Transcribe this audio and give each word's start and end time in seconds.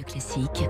Radio 0.00 0.04
Classique. 0.06 0.68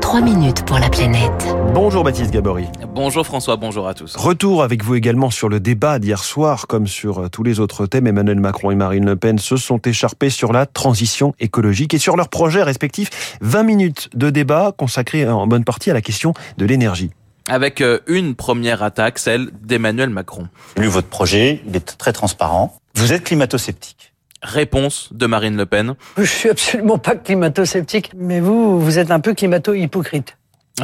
3 0.00 0.20
minutes 0.20 0.64
pour 0.64 0.78
la 0.78 0.88
planète. 0.88 1.46
Bonjour 1.74 2.04
Baptiste 2.04 2.30
Gabory. 2.30 2.66
Bonjour 2.94 3.26
François, 3.26 3.56
bonjour 3.56 3.86
à 3.86 3.94
tous. 3.94 4.16
Retour 4.16 4.62
avec 4.62 4.82
vous 4.82 4.94
également 4.94 5.30
sur 5.30 5.48
le 5.48 5.60
débat 5.60 5.98
d'hier 5.98 6.22
soir, 6.22 6.66
comme 6.66 6.86
sur 6.86 7.18
euh, 7.18 7.28
tous 7.28 7.42
les 7.42 7.60
autres 7.60 7.86
thèmes. 7.86 8.06
Emmanuel 8.06 8.40
Macron 8.40 8.70
et 8.70 8.74
Marine 8.74 9.04
Le 9.04 9.16
Pen 9.16 9.38
se 9.38 9.56
sont 9.56 9.78
écharpés 9.78 10.30
sur 10.30 10.52
la 10.52 10.66
transition 10.66 11.34
écologique 11.38 11.92
et 11.92 11.98
sur 11.98 12.16
leurs 12.16 12.28
projets 12.28 12.62
respectifs. 12.62 13.36
20 13.40 13.62
minutes 13.62 14.08
de 14.14 14.30
débat 14.30 14.72
consacrés 14.76 15.28
en 15.28 15.46
bonne 15.46 15.64
partie 15.64 15.90
à 15.90 15.94
la 15.94 16.02
question 16.02 16.32
de 16.56 16.64
l'énergie 16.64 17.10
avec 17.48 17.80
euh, 17.80 17.98
une 18.06 18.36
première 18.36 18.82
attaque, 18.82 19.18
celle 19.18 19.50
d'Emmanuel 19.62 20.10
Macron. 20.10 20.46
Lu 20.76 20.86
votre 20.86 21.08
projet, 21.08 21.60
il 21.66 21.74
est 21.74 21.98
très 21.98 22.12
transparent. 22.12 22.78
Vous 22.94 23.12
êtes 23.12 23.24
climato-sceptique. 23.24 24.09
Réponse 24.42 25.10
de 25.12 25.26
Marine 25.26 25.56
Le 25.56 25.66
Pen. 25.66 25.94
Je 26.16 26.24
suis 26.24 26.48
absolument 26.48 26.98
pas 26.98 27.14
climato-sceptique, 27.14 28.12
mais 28.16 28.40
vous, 28.40 28.80
vous 28.80 28.98
êtes 28.98 29.10
un 29.10 29.20
peu 29.20 29.34
climato-hypocrite. 29.34 30.36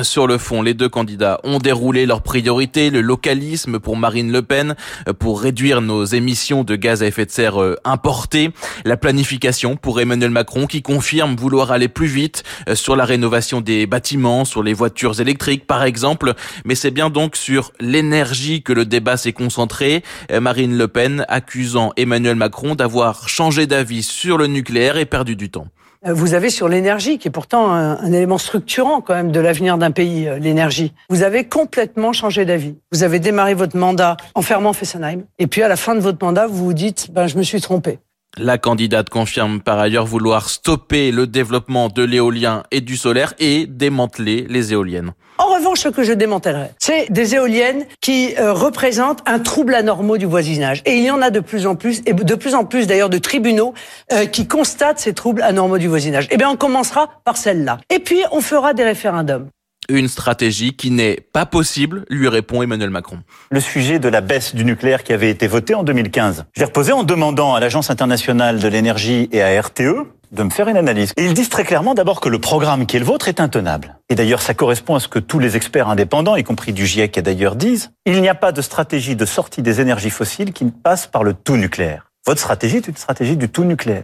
Sur 0.02 0.26
le 0.26 0.36
fond, 0.36 0.62
les 0.62 0.74
deux 0.74 0.88
candidats 0.88 1.40
ont 1.42 1.58
déroulé 1.58 2.06
leurs 2.06 2.22
priorités, 2.22 2.90
le 2.90 3.00
localisme 3.00 3.78
pour 3.78 3.96
Marine 3.96 4.30
Le 4.30 4.42
Pen, 4.42 4.74
euh, 5.08 5.12
pour 5.12 5.40
réduire 5.40 5.80
nos 5.80 6.04
émissions 6.04 6.64
de 6.64 6.76
gaz 6.76 7.02
à 7.02 7.06
effet 7.06 7.24
de 7.24 7.30
serre 7.30 7.62
euh, 7.62 7.76
importées, 7.84 8.50
la 8.84 8.96
planification 8.96 9.76
pour 9.76 10.00
Emmanuel 10.00 10.30
Macron 10.30 10.66
qui 10.66 10.82
confirme 10.82 11.34
vouloir 11.36 11.72
aller 11.72 11.88
plus 11.88 12.06
vite 12.06 12.42
euh, 12.68 12.74
sur 12.74 12.94
la 12.94 13.04
rénovation 13.04 13.60
des 13.60 13.86
bâtiments, 13.86 14.44
sur 14.44 14.62
les 14.62 14.74
voitures 14.74 15.20
électriques 15.20 15.66
par 15.66 15.82
exemple, 15.82 16.34
mais 16.64 16.74
c'est 16.74 16.90
bien 16.90 17.08
donc 17.08 17.36
sur 17.36 17.72
l'énergie 17.80 18.62
que 18.62 18.72
le 18.72 18.84
débat 18.84 19.16
s'est 19.16 19.32
concentré, 19.32 20.02
Marine 20.40 20.76
Le 20.76 20.88
Pen 20.88 21.24
accusant 21.28 21.92
Emmanuel 21.96 22.36
Macron 22.36 22.74
d'avoir 22.74 23.28
changé 23.28 23.66
d'avis 23.66 24.02
sur 24.02 24.36
le 24.36 24.46
nucléaire 24.46 24.96
et 24.98 25.06
perdu 25.06 25.36
du 25.36 25.50
temps. 25.50 25.68
Euh, 26.06 26.12
vous 26.12 26.34
avez 26.34 26.50
sur 26.50 26.68
l'énergie, 26.68 27.18
qui 27.18 27.28
est 27.28 27.30
pourtant 27.30 27.70
un, 27.70 28.12
élément 28.12 28.38
structurant 28.38 29.00
quand 29.00 29.14
même 29.14 29.32
de 29.32 29.40
l'avenir 29.40 29.78
d'un 29.78 29.90
pays, 29.90 30.28
euh, 30.28 30.38
l'énergie. 30.38 30.92
Vous 31.08 31.22
avez 31.22 31.44
complètement 31.44 32.12
changé 32.12 32.44
d'avis. 32.44 32.76
Vous 32.92 33.02
avez 33.02 33.18
démarré 33.18 33.54
votre 33.54 33.76
mandat 33.76 34.16
en 34.34 34.42
fermant 34.42 34.72
Fessenheim, 34.72 35.24
et 35.38 35.46
puis 35.46 35.62
à 35.62 35.68
la 35.68 35.76
fin 35.76 35.94
de 35.94 36.00
votre 36.00 36.24
mandat, 36.24 36.46
vous 36.46 36.64
vous 36.64 36.72
dites, 36.72 37.10
ben 37.10 37.26
je 37.26 37.36
me 37.36 37.42
suis 37.42 37.60
trompé. 37.60 37.98
La 38.38 38.58
candidate 38.58 39.08
confirme 39.08 39.60
par 39.60 39.78
ailleurs 39.78 40.04
vouloir 40.04 40.50
stopper 40.50 41.10
le 41.10 41.26
développement 41.26 41.88
de 41.88 42.02
l'éolien 42.02 42.64
et 42.70 42.82
du 42.82 42.98
solaire 42.98 43.32
et 43.38 43.66
démanteler 43.66 44.46
les 44.50 44.74
éoliennes. 44.74 45.12
En 45.38 45.46
revanche, 45.46 45.80
ce 45.80 45.88
que 45.88 46.02
je 46.02 46.12
démantèlerai, 46.12 46.70
c'est 46.78 47.10
des 47.10 47.34
éoliennes 47.34 47.86
qui 48.02 48.34
euh, 48.38 48.52
représentent 48.52 49.22
un 49.26 49.38
trouble 49.38 49.74
anormal 49.74 50.18
du 50.18 50.26
voisinage. 50.26 50.82
Et 50.84 50.96
il 50.96 51.04
y 51.04 51.10
en 51.10 51.22
a 51.22 51.30
de 51.30 51.40
plus 51.40 51.66
en 51.66 51.76
plus, 51.76 52.02
et 52.04 52.12
de 52.12 52.34
plus 52.34 52.54
en 52.54 52.64
plus 52.64 52.86
d'ailleurs 52.86 53.10
de 53.10 53.18
tribunaux 53.18 53.72
euh, 54.12 54.26
qui 54.26 54.46
constatent 54.46 54.98
ces 54.98 55.14
troubles 55.14 55.40
anormaux 55.40 55.78
du 55.78 55.88
voisinage. 55.88 56.28
Eh 56.30 56.36
bien, 56.36 56.50
on 56.50 56.56
commencera 56.56 57.08
par 57.24 57.38
celle-là. 57.38 57.78
Et 57.88 58.00
puis, 58.00 58.22
on 58.32 58.42
fera 58.42 58.74
des 58.74 58.84
référendums. 58.84 59.48
Une 59.88 60.08
stratégie 60.08 60.74
qui 60.74 60.90
n'est 60.90 61.20
pas 61.32 61.46
possible, 61.46 62.04
lui 62.10 62.28
répond 62.28 62.60
Emmanuel 62.60 62.90
Macron. 62.90 63.18
Le 63.50 63.60
sujet 63.60 64.00
de 64.00 64.08
la 64.08 64.20
baisse 64.20 64.54
du 64.54 64.64
nucléaire 64.64 65.04
qui 65.04 65.12
avait 65.12 65.30
été 65.30 65.46
voté 65.46 65.74
en 65.74 65.84
2015, 65.84 66.46
je 66.52 66.60
l'ai 66.60 66.66
reposé 66.66 66.92
en 66.92 67.04
demandant 67.04 67.54
à 67.54 67.60
l'Agence 67.60 67.88
internationale 67.88 68.58
de 68.58 68.66
l'énergie 68.66 69.28
et 69.30 69.42
à 69.42 69.60
RTE 69.60 70.08
de 70.32 70.42
me 70.42 70.50
faire 70.50 70.66
une 70.66 70.76
analyse. 70.76 71.12
Et 71.16 71.24
ils 71.24 71.34
disent 71.34 71.50
très 71.50 71.62
clairement 71.62 71.94
d'abord 71.94 72.20
que 72.20 72.28
le 72.28 72.40
programme 72.40 72.84
qui 72.86 72.96
est 72.96 72.98
le 72.98 73.04
vôtre 73.04 73.28
est 73.28 73.38
intenable. 73.38 73.96
Et 74.08 74.16
d'ailleurs, 74.16 74.42
ça 74.42 74.54
correspond 74.54 74.96
à 74.96 75.00
ce 75.00 75.06
que 75.06 75.20
tous 75.20 75.38
les 75.38 75.56
experts 75.56 75.88
indépendants, 75.88 76.34
y 76.34 76.42
compris 76.42 76.72
du 76.72 76.84
GIEC 76.84 77.20
d'ailleurs, 77.20 77.54
disent. 77.54 77.92
Il 78.06 78.20
n'y 78.20 78.28
a 78.28 78.34
pas 78.34 78.50
de 78.50 78.62
stratégie 78.62 79.14
de 79.14 79.24
sortie 79.24 79.62
des 79.62 79.80
énergies 79.80 80.10
fossiles 80.10 80.52
qui 80.52 80.64
ne 80.64 80.70
passe 80.70 81.06
par 81.06 81.22
le 81.22 81.32
tout 81.32 81.56
nucléaire. 81.56 82.10
Votre 82.26 82.40
stratégie 82.40 82.78
est 82.78 82.88
une 82.88 82.96
stratégie 82.96 83.36
du 83.36 83.48
tout 83.48 83.62
nucléaire. 83.62 84.02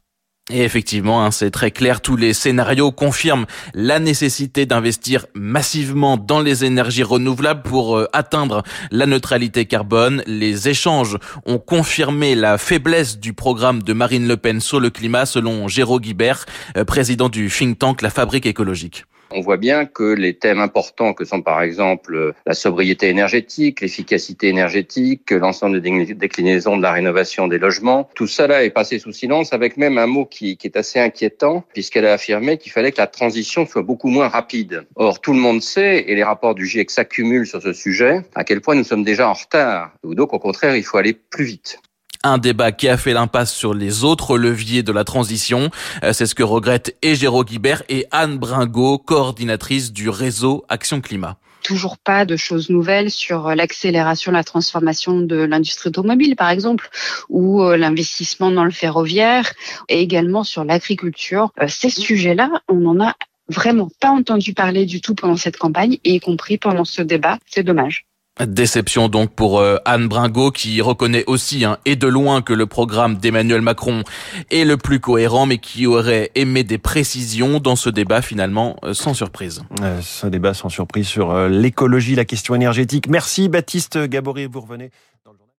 Et 0.51 0.65
effectivement, 0.65 1.25
hein, 1.25 1.31
c'est 1.31 1.53
très 1.53 1.71
clair, 1.71 2.01
tous 2.01 2.17
les 2.17 2.33
scénarios 2.33 2.91
confirment 2.91 3.47
la 3.75 4.01
nécessité 4.01 4.67
d'investir 4.67 5.27
massivement 5.35 6.17
dans 6.17 6.41
les 6.41 6.65
énergies 6.65 7.05
renouvelables 7.05 7.63
pour 7.63 7.97
euh, 7.97 8.09
atteindre 8.13 8.65
la 8.91 9.07
neutralité 9.07 9.67
carbone. 9.67 10.25
Les 10.27 10.69
échanges 10.69 11.17
ont 11.47 11.59
confirmé 11.59 12.35
la 12.35 12.59
faiblesse 12.59 13.21
du 13.21 13.35
programme 13.35 13.85
de 13.85 13.93
Marine 13.93 14.27
Le 14.27 14.37
Pen 14.37 14.61
sur 14.61 14.81
le 14.81 14.91
climat, 14.91 15.27
selon 15.27 15.69
Géraud 15.69 16.01
Guibert, 16.01 16.45
euh, 16.77 16.85
président 16.85 17.29
du 17.29 17.49
think 17.49 17.79
tank 17.79 18.03
La 18.03 18.11
Fabrique 18.11 18.47
écologique. 18.47 19.05
On 19.35 19.41
voit 19.41 19.57
bien 19.57 19.87
que 19.87 20.03
les 20.03 20.35
thèmes 20.35 20.61
importants 20.61 21.15
que 21.15 21.25
sont 21.25 21.43
par 21.43 21.63
exemple 21.63 22.35
la 22.47 22.55
sobriété 22.55 23.09
énergétique, 23.09 23.81
l'efficacité 23.81 24.49
énergétique, 24.49 25.31
l'ensemble 25.31 25.81
des 25.81 26.15
déclinaisons 26.15 26.77
de 26.77 26.83
la 26.83 26.93
rénovation 26.93 27.49
des 27.49 27.59
logements, 27.59 28.09
tout 28.15 28.27
cela 28.27 28.65
est 28.65 28.71
passé 28.71 28.99
sous 28.99 29.13
silence 29.13 29.53
avec 29.53 29.77
même 29.77 29.99
un 29.99 30.07
mot 30.07 30.27
qui, 30.27 30.59
est 30.63 30.77
assez 30.77 30.99
inquiétant 30.99 31.65
puisqu'elle 31.73 32.07
a 32.07 32.13
affirmé 32.13 32.59
qu'il 32.59 32.73
fallait 32.73 32.93
que 32.93 33.01
la 33.01 33.07
transition 33.07 33.67
soit 33.67 33.83
beaucoup 33.83 34.09
moins 34.09 34.29
rapide. 34.29 34.87
Or, 34.97 35.21
tout 35.21 35.33
le 35.33 35.39
monde 35.39 35.63
sait, 35.63 36.05
et 36.09 36.15
les 36.15 36.25
rapports 36.25 36.55
du 36.55 36.67
GIEC 36.67 36.91
s'accumulent 36.91 37.47
sur 37.47 37.63
ce 37.63 37.73
sujet, 37.73 38.21
à 38.35 38.45
quel 38.45 38.61
point 38.61 38.75
nous 38.75 38.85
sommes 38.85 39.05
déjà 39.05 39.29
en 39.29 39.33
retard. 39.33 39.93
Donc, 40.05 40.33
au 40.33 40.39
contraire, 40.39 40.77
il 40.77 40.83
faut 40.83 40.99
aller 40.99 41.15
plus 41.15 41.45
vite. 41.45 41.79
Un 42.25 42.39
débat 42.39 42.73
qui 42.73 42.89
a 42.89 42.97
fait 42.97 43.13
l'impasse 43.13 43.53
sur 43.53 43.75
les 43.75 44.05
autres 44.05 44.39
leviers 44.39 44.83
de 44.83 44.93
la 44.93 45.05
transition. 45.05 45.71
Euh, 46.05 46.13
c'est 46.13 46.27
ce 46.27 46.35
que 46.35 46.43
regrettent 46.43 46.97
Égéro 47.03 47.45
Guibert 47.45 47.83
et 47.89 48.07
Anne 48.11 48.39
Bringot, 48.39 48.99
coordinatrice 48.99 49.93
du 49.93 50.09
réseau 50.09 50.65
Action 50.69 51.01
Climat 51.01 51.39
toujours 51.63 51.97
pas 51.97 52.25
de 52.25 52.37
choses 52.37 52.71
nouvelles 52.71 53.11
sur 53.11 53.55
l'accélération, 53.55 54.33
la 54.33 54.45
transformation 54.45 55.21
de 55.21 55.37
l'industrie 55.37 55.89
automobile, 55.89 56.37
par 56.37 56.51
exemple, 56.51 56.91
ou 57.29 57.63
euh, 57.63 57.77
l'investissement 57.77 58.51
dans 58.51 58.65
le 58.65 58.71
ferroviaire, 58.71 59.53
et 59.89 60.01
également 60.01 60.45
sur 60.45 60.65
l'agriculture. 60.65 61.51
Euh, 61.61 61.67
ces 61.69 61.89
sujets-là, 61.91 62.51
on 62.69 62.77
n'en 62.77 63.01
a 63.05 63.15
vraiment 63.49 63.89
pas 64.01 64.11
entendu 64.11 64.55
parler 64.55 64.87
du 64.87 65.01
tout 65.01 65.15
pendant 65.15 65.37
cette 65.37 65.57
campagne, 65.57 65.99
y 66.05 66.21
compris 66.21 66.59
pendant 66.59 66.85
ce 66.85 67.03
débat. 67.03 67.39
C'est 67.47 67.63
dommage. 67.63 68.07
Déception 68.41 69.09
donc 69.09 69.35
pour 69.35 69.61
euh, 69.61 69.77
Anne 69.85 70.09
Bringot 70.09 70.53
qui 70.53 70.81
reconnaît 70.81 71.25
aussi 71.27 71.67
hein, 71.67 71.77
et 71.85 71.97
de 71.97 72.07
loin 72.07 72.41
que 72.41 72.55
le 72.55 72.65
programme 72.65 73.17
d'Emmanuel 73.17 73.61
Macron 73.61 74.05
est 74.51 74.65
le 74.65 74.79
plus 74.79 75.01
cohérent 75.01 75.45
mais 75.45 75.59
qui 75.59 75.87
aurait 75.87 76.31
aimé 76.35 76.65
des 76.65 76.79
précisions 76.79 77.61
dans 77.61 77.77
ce 77.77 77.91
débat 77.91 78.23
finalement 78.23 78.77
euh, 78.85 78.95
sans 78.95 79.13
surprise. 79.13 79.63
Euh, 79.83 80.01
ce 80.01 80.27
débat 80.27 80.55
sans 80.55 80.71
surprise 80.71 81.07
sur 81.07 81.47
l'écologie, 81.47 82.15
la 82.15 82.25
question 82.25 82.55
énergétique. 82.55 83.07
Merci 83.07 83.51
Baptiste 83.51 83.99
Gabory, 83.99 84.47
vous 84.47 84.63
revenez 84.63 84.91